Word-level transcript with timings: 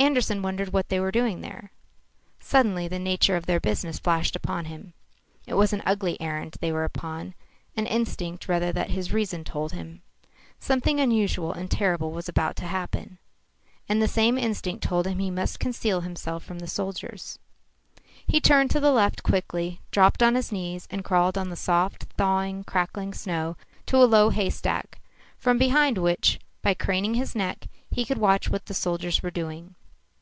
Andersen 0.00 0.42
wondered 0.42 0.72
what 0.72 0.90
they 0.90 1.00
were 1.00 1.10
doing 1.10 1.40
there. 1.40 1.72
Suddenly 2.38 2.86
the 2.86 3.00
nature 3.00 3.34
of 3.34 3.46
their 3.46 3.58
business 3.58 3.98
flashed 3.98 4.36
upon 4.36 4.66
him. 4.66 4.92
It 5.44 5.54
was 5.54 5.72
an 5.72 5.82
ugly 5.84 6.18
errand 6.20 6.56
they 6.60 6.70
were 6.70 6.84
upon, 6.84 7.34
an 7.76 7.84
instinct 7.86 8.46
rather 8.46 8.70
that 8.70 8.90
his 8.90 9.12
reason 9.12 9.42
told 9.42 9.72
him. 9.72 10.02
Something 10.60 11.00
unusual 11.00 11.52
and 11.52 11.68
terrible 11.68 12.12
was 12.12 12.26
to 12.26 12.66
happen. 12.66 13.18
And 13.88 14.00
the 14.00 14.06
same 14.06 14.38
instinct 14.38 14.84
told 14.84 15.04
him 15.04 15.18
he 15.18 15.32
must 15.32 15.58
conceal 15.58 16.02
himself 16.02 16.44
from 16.44 16.60
the 16.60 16.68
soldiers. 16.68 17.40
He 18.24 18.40
turned 18.40 18.70
to 18.70 18.80
the 18.80 18.92
left 18.92 19.24
quickly, 19.24 19.80
dropped 19.90 20.22
on 20.22 20.36
his 20.36 20.52
knees, 20.52 20.86
and 20.92 21.04
crawled 21.04 21.36
on 21.36 21.48
the 21.50 21.56
soft, 21.56 22.04
thawing, 22.16 22.62
crackling 22.62 23.12
snow 23.14 23.56
to 23.86 23.96
a 23.96 24.06
low 24.06 24.30
haystack, 24.30 25.00
from 25.36 25.58
behind 25.58 25.98
which, 25.98 26.38
by 26.62 26.72
craning 26.72 27.14
his 27.14 27.34
neck, 27.34 27.66
he 27.90 28.04
could 28.04 28.18
watch 28.18 28.48
what 28.48 28.66
the 28.66 28.74
soldiers 28.74 29.24
were 29.24 29.32
doing. 29.32 29.74